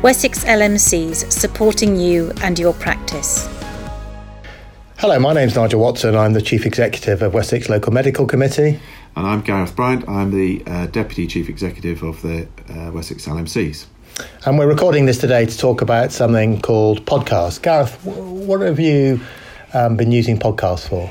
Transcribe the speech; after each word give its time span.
Wessex 0.00 0.44
LMCs 0.44 1.32
supporting 1.32 1.96
you 1.98 2.30
and 2.40 2.56
your 2.56 2.72
practice. 2.74 3.48
Hello, 4.98 5.18
my 5.18 5.32
name's 5.32 5.56
Nigel 5.56 5.80
Watson. 5.80 6.14
I'm 6.14 6.34
the 6.34 6.40
Chief 6.40 6.66
Executive 6.66 7.20
of 7.20 7.34
Wessex 7.34 7.68
Local 7.68 7.92
Medical 7.92 8.24
Committee. 8.24 8.78
And 9.16 9.26
I'm 9.26 9.40
Gareth 9.40 9.74
Bryant. 9.74 10.08
I'm 10.08 10.30
the 10.30 10.62
uh, 10.68 10.86
Deputy 10.86 11.26
Chief 11.26 11.48
Executive 11.48 12.04
of 12.04 12.22
the 12.22 12.46
uh, 12.68 12.92
Wessex 12.92 13.26
LMCs. 13.26 13.86
And 14.46 14.56
we're 14.56 14.68
recording 14.68 15.06
this 15.06 15.18
today 15.18 15.46
to 15.46 15.58
talk 15.58 15.82
about 15.82 16.12
something 16.12 16.60
called 16.60 17.04
podcasts. 17.04 17.60
Gareth, 17.60 17.98
what 18.04 18.60
have 18.60 18.78
you 18.78 19.20
um, 19.74 19.96
been 19.96 20.12
using 20.12 20.38
podcasts 20.38 20.88
for? 20.88 21.10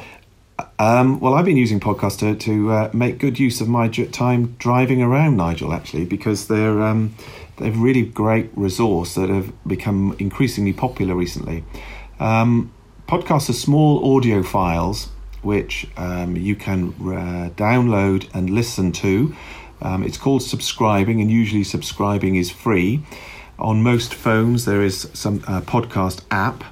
Um, 0.79 1.19
well, 1.19 1.33
I've 1.33 1.45
been 1.45 1.57
using 1.57 1.79
podcasts 1.79 2.39
to, 2.39 2.71
uh, 2.71 2.89
make 2.93 3.17
good 3.17 3.39
use 3.39 3.61
of 3.61 3.67
my 3.67 3.87
time 3.87 4.55
driving 4.59 5.01
around, 5.01 5.35
Nigel, 5.35 5.73
actually, 5.73 6.05
because 6.05 6.47
they're, 6.47 6.83
um, 6.83 7.15
they're 7.57 7.71
really 7.71 8.03
great 8.03 8.51
resource 8.55 9.15
that 9.15 9.29
have 9.29 9.51
become 9.67 10.15
increasingly 10.19 10.73
popular 10.73 11.15
recently. 11.15 11.63
Um, 12.19 12.71
podcasts 13.07 13.49
are 13.49 13.53
small 13.53 14.15
audio 14.15 14.43
files 14.43 15.09
which 15.41 15.87
um, 15.97 16.35
you 16.35 16.55
can 16.55 16.89
uh, 16.99 17.49
download 17.55 18.27
and 18.33 18.49
listen 18.49 18.91
to. 18.91 19.35
Um, 19.81 20.03
it's 20.03 20.17
called 20.17 20.43
subscribing, 20.43 21.21
and 21.21 21.31
usually 21.31 21.63
subscribing 21.63 22.35
is 22.35 22.51
free. 22.51 23.03
On 23.59 23.81
most 23.81 24.13
phones, 24.13 24.65
there 24.65 24.81
is 24.81 25.09
some 25.13 25.43
uh, 25.47 25.61
podcast 25.61 26.21
app 26.31 26.63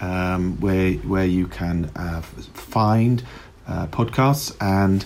um, 0.00 0.58
where 0.60 0.94
where 0.94 1.26
you 1.26 1.46
can 1.46 1.90
uh, 1.96 2.22
find 2.22 3.22
uh, 3.66 3.86
podcasts 3.88 4.54
and 4.60 5.04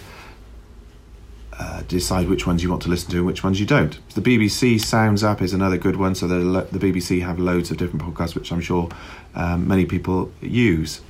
uh, 1.59 1.83
decide 1.89 2.29
which 2.29 2.47
ones 2.47 2.63
you 2.63 2.71
want 2.71 2.83
to 2.83 2.89
listen 2.89 3.11
to 3.11 3.17
and 3.19 3.27
which 3.27 3.43
ones 3.43 3.59
you 3.59 3.67
don't. 3.67 3.99
The 4.15 4.21
BBC 4.21 4.81
Sounds 4.81 5.25
app 5.25 5.43
is 5.43 5.53
another 5.53 5.77
good 5.77 5.97
one. 5.97 6.15
So 6.15 6.27
lo- 6.27 6.67
the 6.71 6.79
BBC 6.79 7.23
have 7.23 7.39
loads 7.39 7.71
of 7.71 7.77
different 7.77 8.03
podcasts, 8.05 8.35
which 8.35 8.53
I'm 8.53 8.61
sure 8.61 8.89
um, 9.35 9.67
many 9.67 9.85
people 9.85 10.31
use. 10.41 11.01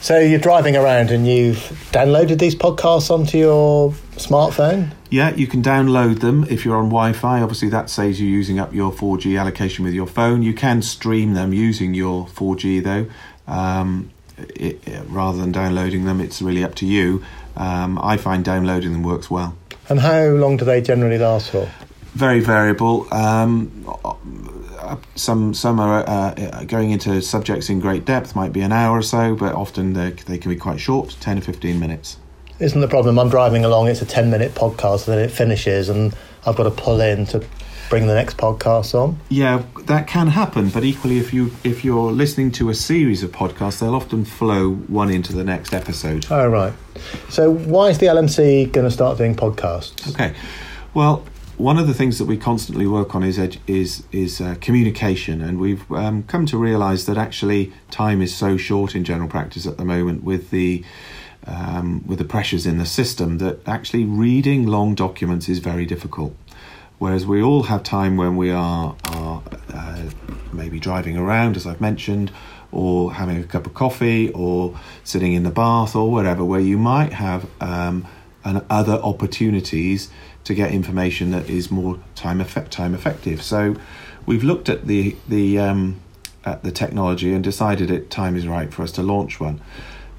So 0.00 0.18
you're 0.18 0.38
driving 0.38 0.76
around 0.76 1.10
and 1.10 1.26
you've 1.26 1.56
downloaded 1.90 2.38
these 2.38 2.54
podcasts 2.54 3.10
onto 3.10 3.38
your 3.38 3.92
smartphone? 4.16 4.92
Yeah, 5.08 5.34
you 5.34 5.46
can 5.46 5.62
download 5.62 6.20
them 6.20 6.44
if 6.50 6.64
you're 6.64 6.76
on 6.76 6.90
Wi-Fi. 6.90 7.40
Obviously, 7.40 7.70
that 7.70 7.88
saves 7.88 8.20
you 8.20 8.28
using 8.28 8.58
up 8.58 8.74
your 8.74 8.92
4G 8.92 9.40
allocation 9.40 9.82
with 9.82 9.94
your 9.94 10.06
phone. 10.06 10.42
You 10.42 10.52
can 10.52 10.82
stream 10.82 11.32
them 11.32 11.54
using 11.54 11.94
your 11.94 12.26
4G 12.26 12.82
though. 12.82 13.06
Um, 13.50 14.10
it, 14.38 14.80
rather 15.06 15.38
than 15.38 15.52
downloading 15.52 16.04
them, 16.04 16.20
it's 16.20 16.42
really 16.42 16.64
up 16.64 16.74
to 16.76 16.86
you. 16.86 17.24
Um, 17.56 17.98
I 17.98 18.16
find 18.16 18.44
downloading 18.44 18.92
them 18.92 19.02
works 19.02 19.30
well. 19.30 19.56
And 19.88 20.00
how 20.00 20.24
long 20.26 20.56
do 20.56 20.64
they 20.64 20.80
generally 20.80 21.18
last 21.18 21.50
for? 21.50 21.70
Very 22.14 22.40
variable. 22.40 23.12
Um, 23.12 23.84
some 25.14 25.54
some 25.54 25.80
are 25.80 26.04
uh, 26.08 26.64
going 26.64 26.90
into 26.90 27.20
subjects 27.22 27.68
in 27.70 27.80
great 27.80 28.04
depth, 28.04 28.36
might 28.36 28.52
be 28.52 28.60
an 28.60 28.72
hour 28.72 28.98
or 28.98 29.02
so, 29.02 29.34
but 29.34 29.54
often 29.54 29.92
they 29.94 30.12
can 30.12 30.50
be 30.50 30.56
quite 30.56 30.80
short, 30.80 31.16
10 31.20 31.38
or 31.38 31.40
15 31.40 31.78
minutes. 31.78 32.18
Isn't 32.60 32.80
the 32.80 32.88
problem? 32.88 33.18
I'm 33.18 33.30
driving 33.30 33.64
along, 33.64 33.88
it's 33.88 34.02
a 34.02 34.06
10 34.06 34.30
minute 34.30 34.54
podcast, 34.54 35.08
and 35.08 35.18
then 35.18 35.24
it 35.24 35.30
finishes, 35.30 35.88
and 35.88 36.14
I've 36.46 36.56
got 36.56 36.64
to 36.64 36.70
pull 36.70 37.00
in 37.00 37.26
to 37.26 37.44
bring 37.94 38.08
the 38.08 38.14
next 38.14 38.36
podcast 38.36 38.92
on. 38.92 39.16
Yeah, 39.28 39.62
that 39.84 40.08
can 40.08 40.26
happen, 40.26 40.68
but 40.68 40.82
equally, 40.82 41.18
if 41.18 41.32
you 41.32 41.52
if 41.62 41.84
you're 41.84 42.10
listening 42.10 42.50
to 42.52 42.68
a 42.68 42.74
series 42.74 43.22
of 43.22 43.30
podcasts, 43.30 43.78
they'll 43.78 43.94
often 43.94 44.24
flow 44.24 44.72
one 44.72 45.10
into 45.10 45.32
the 45.32 45.44
next 45.44 45.72
episode. 45.72 46.26
Oh 46.28 46.48
right. 46.48 46.72
So 47.28 47.52
why 47.52 47.90
is 47.90 47.98
the 47.98 48.06
LMC 48.06 48.72
going 48.72 48.84
to 48.84 48.90
start 48.90 49.16
doing 49.16 49.36
podcasts? 49.36 50.10
Okay, 50.10 50.34
well, 50.92 51.24
one 51.56 51.78
of 51.78 51.86
the 51.86 51.94
things 51.94 52.18
that 52.18 52.24
we 52.24 52.36
constantly 52.36 52.88
work 52.88 53.14
on 53.14 53.22
is 53.22 53.38
is 53.68 54.02
is 54.10 54.40
uh, 54.40 54.56
communication, 54.60 55.40
and 55.40 55.60
we've 55.60 55.88
um, 55.92 56.24
come 56.24 56.46
to 56.46 56.58
realise 56.58 57.04
that 57.04 57.16
actually 57.16 57.72
time 57.92 58.20
is 58.20 58.34
so 58.34 58.56
short 58.56 58.96
in 58.96 59.04
general 59.04 59.28
practice 59.28 59.68
at 59.68 59.76
the 59.76 59.84
moment 59.84 60.24
with 60.24 60.50
the 60.50 60.84
um, 61.46 62.02
with 62.06 62.18
the 62.18 62.24
pressures 62.24 62.66
in 62.66 62.78
the 62.78 62.86
system 62.86 63.38
that 63.38 63.60
actually 63.68 64.04
reading 64.04 64.66
long 64.66 64.96
documents 64.96 65.48
is 65.48 65.60
very 65.60 65.86
difficult. 65.86 66.34
Whereas 66.98 67.26
we 67.26 67.42
all 67.42 67.64
have 67.64 67.82
time 67.82 68.16
when 68.16 68.36
we 68.36 68.50
are 68.50 68.96
are 69.04 69.42
uh, 69.72 70.02
maybe 70.52 70.78
driving 70.78 71.16
around, 71.16 71.56
as 71.56 71.66
I've 71.66 71.80
mentioned, 71.80 72.30
or 72.72 73.14
having 73.14 73.38
a 73.38 73.44
cup 73.44 73.66
of 73.66 73.74
coffee, 73.74 74.30
or 74.30 74.78
sitting 75.02 75.32
in 75.32 75.42
the 75.42 75.50
bath, 75.50 75.96
or 75.96 76.10
whatever, 76.10 76.44
where 76.44 76.60
you 76.60 76.78
might 76.78 77.12
have 77.12 77.48
um, 77.60 78.06
an 78.44 78.64
other 78.70 78.94
opportunities 78.94 80.10
to 80.44 80.54
get 80.54 80.72
information 80.72 81.30
that 81.30 81.48
is 81.48 81.70
more 81.70 81.98
time 82.14 82.40
effect 82.40 82.70
time 82.70 82.94
effective. 82.94 83.42
So 83.42 83.76
we've 84.26 84.44
looked 84.44 84.68
at 84.68 84.86
the 84.86 85.16
the 85.28 85.58
um, 85.58 86.00
at 86.44 86.62
the 86.62 86.70
technology 86.70 87.32
and 87.32 87.42
decided 87.42 87.90
it 87.90 88.10
time 88.10 88.36
is 88.36 88.46
right 88.46 88.72
for 88.72 88.82
us 88.82 88.92
to 88.92 89.02
launch 89.02 89.40
one. 89.40 89.60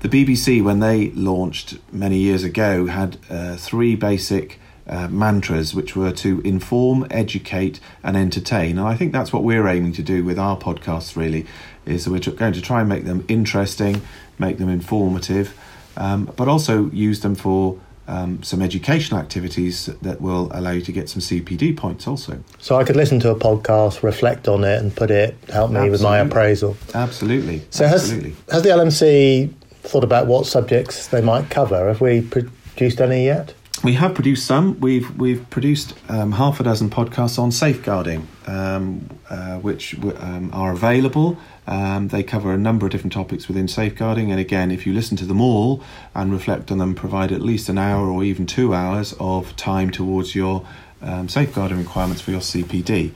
The 0.01 0.09
BBC, 0.09 0.63
when 0.63 0.81
they 0.81 1.09
launched 1.11 1.79
many 1.91 2.17
years 2.17 2.43
ago, 2.43 2.85
had 2.87 3.17
uh, 3.29 3.55
three 3.55 3.95
basic 3.95 4.59
uh, 4.87 5.07
mantras, 5.07 5.73
which 5.73 5.95
were 5.95 6.11
to 6.11 6.41
inform, 6.41 7.07
educate, 7.09 7.79
and 8.03 8.15
entertain. 8.15 8.77
And 8.77 8.87
I 8.87 8.95
think 8.95 9.11
that's 9.11 9.33
what 9.33 9.43
we're 9.43 9.67
aiming 9.67 9.93
to 9.93 10.03
do 10.03 10.23
with 10.23 10.37
our 10.37 10.57
podcasts. 10.57 11.15
Really, 11.15 11.45
is 11.85 12.05
that 12.05 12.11
we're 12.11 12.35
going 12.35 12.53
to 12.53 12.61
try 12.61 12.81
and 12.81 12.89
make 12.89 13.05
them 13.05 13.25
interesting, 13.27 14.01
make 14.37 14.57
them 14.57 14.69
informative, 14.69 15.57
um, 15.97 16.31
but 16.35 16.47
also 16.47 16.89
use 16.91 17.21
them 17.21 17.35
for 17.35 17.79
um, 18.07 18.43
some 18.43 18.61
educational 18.61 19.19
activities 19.19 19.87
that 20.01 20.21
will 20.21 20.49
allow 20.53 20.71
you 20.71 20.81
to 20.81 20.91
get 20.91 21.09
some 21.09 21.21
CPD 21.21 21.75
points 21.75 22.07
also. 22.07 22.43
So 22.59 22.75
I 22.77 22.83
could 22.83 22.95
listen 22.95 23.19
to 23.21 23.31
a 23.31 23.35
podcast, 23.35 24.03
reflect 24.03 24.47
on 24.47 24.63
it, 24.63 24.81
and 24.81 24.95
put 24.95 25.11
it 25.11 25.35
help 25.49 25.71
me 25.71 25.77
Absolutely. 25.77 25.89
with 25.89 26.01
my 26.03 26.17
appraisal. 26.19 26.77
Absolutely. 26.93 27.63
So 27.71 27.85
Absolutely. 27.85 28.35
has 28.51 28.53
has 28.53 28.63
the 28.63 28.69
LMC 28.69 29.53
thought 29.81 30.03
about 30.03 30.27
what 30.27 30.45
subjects 30.45 31.07
they 31.07 31.21
might 31.21 31.49
cover? 31.49 31.87
Have 31.87 32.01
we 32.01 32.21
produced 32.21 33.01
any 33.01 33.25
yet? 33.25 33.53
We 33.85 33.93
have 33.93 34.15
produced 34.15 34.47
some. 34.47 34.79
We've 34.79 35.15
we've 35.15 35.47
produced 35.51 35.93
um, 36.09 36.31
half 36.31 36.59
a 36.59 36.63
dozen 36.63 36.89
podcasts 36.89 37.37
on 37.37 37.51
safeguarding, 37.51 38.27
um, 38.47 39.07
uh, 39.29 39.59
which 39.59 39.93
um, 40.03 40.49
are 40.53 40.71
available. 40.71 41.37
Um, 41.67 42.07
they 42.07 42.23
cover 42.23 42.51
a 42.51 42.57
number 42.57 42.87
of 42.87 42.91
different 42.91 43.13
topics 43.13 43.47
within 43.47 43.67
safeguarding, 43.67 44.31
and 44.31 44.39
again, 44.39 44.71
if 44.71 44.87
you 44.87 44.93
listen 44.93 45.17
to 45.17 45.25
them 45.25 45.39
all 45.39 45.83
and 46.15 46.31
reflect 46.31 46.71
on 46.71 46.79
them, 46.79 46.95
provide 46.95 47.31
at 47.31 47.43
least 47.43 47.69
an 47.69 47.77
hour 47.77 48.09
or 48.09 48.23
even 48.23 48.47
two 48.47 48.73
hours 48.73 49.13
of 49.19 49.55
time 49.55 49.91
towards 49.91 50.33
your 50.33 50.65
um, 51.03 51.29
safeguarding 51.29 51.77
requirements 51.77 52.23
for 52.23 52.31
your 52.31 52.39
CPD. 52.39 53.11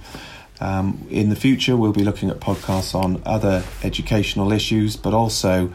Um, 0.62 1.08
in 1.10 1.30
the 1.30 1.36
future, 1.36 1.76
we'll 1.78 1.94
be 1.94 2.04
looking 2.04 2.30
at 2.30 2.40
podcasts 2.40 2.94
on 2.94 3.24
other 3.26 3.64
educational 3.82 4.52
issues, 4.52 4.98
but 4.98 5.16
also 5.16 5.74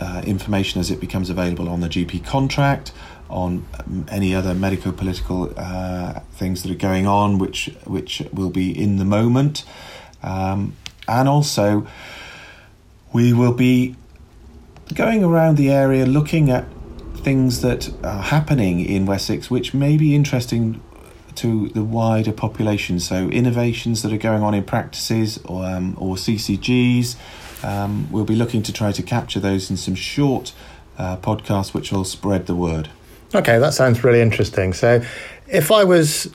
uh, 0.00 0.22
information 0.26 0.80
as 0.80 0.90
it 0.90 1.00
becomes 1.00 1.30
available 1.30 1.68
on 1.68 1.80
the 1.80 1.88
GP 1.88 2.24
contract, 2.24 2.92
on 3.28 3.66
any 4.08 4.34
other 4.34 4.54
medico-political 4.54 5.52
uh, 5.56 6.20
things 6.32 6.62
that 6.62 6.70
are 6.70 6.74
going 6.74 7.06
on, 7.06 7.38
which 7.38 7.70
which 7.84 8.22
will 8.32 8.50
be 8.50 8.70
in 8.70 8.96
the 8.96 9.04
moment. 9.04 9.64
Um, 10.22 10.76
and 11.08 11.28
also 11.28 11.86
we 13.12 13.32
will 13.32 13.52
be 13.52 13.94
going 14.94 15.24
around 15.24 15.56
the 15.56 15.70
area 15.70 16.04
looking 16.06 16.50
at 16.50 16.64
things 17.16 17.60
that 17.60 17.92
are 18.04 18.22
happening 18.22 18.80
in 18.80 19.06
Wessex 19.06 19.50
which 19.50 19.74
may 19.74 19.96
be 19.96 20.14
interesting 20.14 20.80
to 21.36 21.68
the 21.70 21.84
wider 21.84 22.32
population. 22.32 22.98
So 22.98 23.28
innovations 23.28 24.02
that 24.02 24.12
are 24.12 24.18
going 24.18 24.42
on 24.42 24.54
in 24.54 24.64
practices 24.64 25.38
or, 25.44 25.64
um, 25.64 25.96
or 25.98 26.16
CCGs. 26.16 27.16
Um, 27.64 28.10
we'll 28.10 28.24
be 28.24 28.36
looking 28.36 28.62
to 28.62 28.72
try 28.72 28.92
to 28.92 29.02
capture 29.02 29.40
those 29.40 29.70
in 29.70 29.76
some 29.76 29.94
short 29.94 30.52
uh, 30.98 31.16
podcasts 31.18 31.74
which 31.74 31.92
will 31.92 32.04
spread 32.04 32.46
the 32.46 32.54
word. 32.54 32.88
Okay, 33.34 33.58
that 33.58 33.74
sounds 33.74 34.04
really 34.04 34.20
interesting. 34.20 34.72
So 34.72 35.02
if 35.48 35.70
I 35.70 35.84
was 35.84 36.32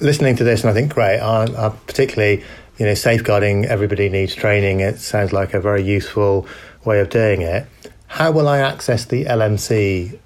listening 0.00 0.36
to 0.36 0.44
this 0.44 0.62
and 0.62 0.70
I 0.70 0.74
think, 0.74 0.92
great, 0.92 1.20
I, 1.20 1.44
I 1.44 1.68
particularly 1.86 2.42
you 2.78 2.86
know, 2.86 2.94
safeguarding 2.94 3.66
everybody 3.66 4.08
needs 4.08 4.34
training. 4.34 4.80
It 4.80 4.98
sounds 4.98 5.32
like 5.32 5.54
a 5.54 5.60
very 5.60 5.82
useful 5.82 6.46
way 6.84 7.00
of 7.00 7.10
doing 7.10 7.42
it. 7.42 7.66
How 8.06 8.30
will 8.30 8.48
I 8.48 8.58
access 8.58 9.04
the 9.04 9.24
LMC 9.24 10.18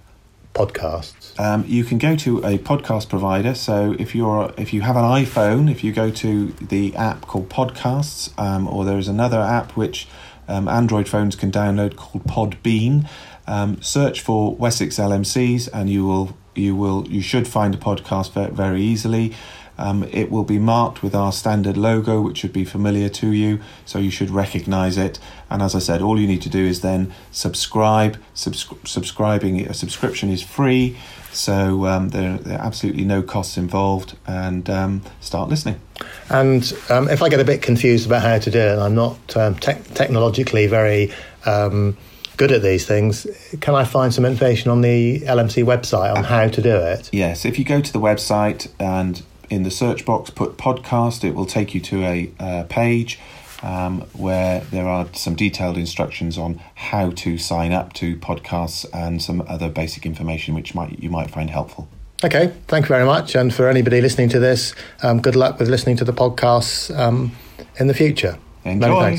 podcasts? 0.55 1.39
Um, 1.39 1.65
you 1.67 1.85
can 1.85 1.99
go 1.99 2.17
to 2.17 2.39
a 2.39 2.59
podcast 2.59 3.09
provider. 3.09 3.55
So 3.55 3.95
if 3.99 4.15
you're 4.15 4.53
if 4.57 4.73
you 4.73 4.81
have 4.81 4.97
an 4.97 5.05
iPhone, 5.05 5.71
if 5.71 5.85
you 5.85 5.93
go 5.93 6.11
to 6.11 6.49
the 6.53 6.97
app 6.97 7.23
called 7.23 7.49
Podcasts, 7.49 8.37
um, 8.39 8.67
or 8.67 8.85
there 8.85 8.99
is 8.99 9.09
another 9.09 9.41
app 9.41 9.73
which 9.73 10.09
um, 10.49 10.69
Android 10.69 11.09
phones 11.09 11.37
can 11.37 11.53
download 11.53 11.97
called 11.97 12.25
Podbean. 12.25 13.09
Um, 13.49 13.81
search 13.81 14.21
for 14.21 14.55
Wessex 14.57 14.99
LMCs, 14.99 15.71
and 15.73 15.89
you 15.89 16.05
will 16.05 16.37
you 16.55 16.77
will 16.77 17.09
you 17.09 17.23
should 17.23 17.49
find 17.49 17.75
a 17.75 17.79
podcast 17.79 18.33
very, 18.53 18.83
easily. 18.83 19.35
Um, 19.79 20.05
it 20.11 20.31
will 20.31 20.45
be 20.45 20.59
marked 20.59 21.03
with 21.03 21.15
our 21.15 21.33
standard 21.33 21.77
logo, 21.77 22.21
which 22.21 22.39
should 22.39 22.53
be 22.53 22.65
familiar 22.65 23.09
to 23.09 23.33
you, 23.33 23.61
so 23.87 23.99
you 24.01 24.11
should 24.11 24.29
recognize 24.29 24.99
it. 24.99 25.19
And 25.49 25.63
as 25.63 25.75
I 25.75 25.79
said, 25.79 26.03
all 26.03 26.21
you 26.21 26.27
need 26.27 26.43
to 26.43 26.51
do 26.51 26.67
is 26.67 26.83
then 26.83 27.15
subscribe. 27.31 28.19
Subs- 28.35 28.69
subscribing, 28.85 29.67
a 29.67 29.73
subscription 29.73 30.29
is 30.31 30.43
free, 30.43 30.99
so 31.33 31.87
um, 31.87 32.11
there, 32.11 32.37
there, 32.39 32.59
are 32.59 32.67
absolutely 32.67 33.05
no 33.05 33.23
costs 33.23 33.57
involved, 33.57 34.15
and 34.27 34.69
um, 34.69 35.03
start 35.21 35.49
listening. 35.49 35.81
And 36.29 36.71
um, 36.91 37.09
if 37.09 37.23
I 37.23 37.31
get 37.31 37.41
a 37.41 37.45
bit 37.45 37.63
confused 37.63 38.05
about 38.05 38.23
how 38.23 38.39
to 38.39 38.51
do 38.51 38.59
it, 38.59 38.79
I'm 38.79 38.95
not 38.95 39.37
um, 39.39 39.55
te- 39.55 39.81
technologically 39.95 40.67
very 40.67 41.15
um, 41.47 41.97
good 42.39 42.53
at 42.53 42.63
these 42.63 42.87
things. 42.87 43.27
Can 43.61 43.75
I 43.75 43.85
find 43.85 44.15
some 44.15 44.25
information 44.25 44.71
on 44.71 44.81
the 44.81 45.21
LMC 45.21 45.65
website 45.65 46.17
on 46.17 46.25
how 46.25 46.49
to 46.49 46.63
do 46.63 46.77
it? 46.77 47.11
Yes, 47.13 47.45
if 47.45 47.59
you 47.59 47.65
go 47.65 47.83
to 47.83 47.93
the 47.93 48.01
website 48.01 48.69
and 48.81 49.23
in 49.51 49.65
the 49.65 49.71
search 49.71 50.07
box 50.07 50.31
put 50.31 50.57
podcast, 50.57 51.25
it 51.25 51.35
will 51.35 51.47
take 51.47 51.75
you 51.75 51.81
to 51.81 52.05
a 52.05 52.33
uh, 52.39 52.65
page 52.69 53.19
um, 53.63 54.03
where 54.13 54.61
there 54.61 54.87
are 54.87 55.09
some 55.15 55.35
detailed 55.35 55.77
instructions 55.77 56.39
on 56.39 56.61
how 56.75 57.11
to 57.11 57.37
sign 57.37 57.73
up 57.73 57.93
to 57.95 58.17
podcasts 58.17 58.87
and 58.95 59.21
some 59.21 59.43
other 59.49 59.69
basic 59.69 60.07
information 60.07 60.55
which 60.55 60.75
might 60.75 60.99
you 61.03 61.11
might 61.11 61.31
find 61.31 61.51
helpful. 61.51 61.89
Okay, 62.25 62.53
thank 62.67 62.87
you 62.87 62.89
very 62.89 63.05
much. 63.05 63.35
And 63.37 63.55
for 63.55 63.69
anybody 63.69 64.01
listening 64.01 64.29
to 64.31 64.41
this, 64.41 64.75
um, 65.03 65.21
good 65.21 65.37
luck 65.37 65.59
with 65.59 65.69
listening 65.69 65.97
to 65.99 66.05
the 66.05 66.13
podcasts 66.13 66.97
um, 66.97 67.33
in 67.79 67.87
the 67.87 67.95
future. 67.95 68.39
Enjoy. 68.65 69.19